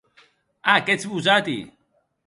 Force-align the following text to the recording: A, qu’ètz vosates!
A, 0.71 0.73
qu’ètz 0.85 1.05
vosates! 1.09 1.65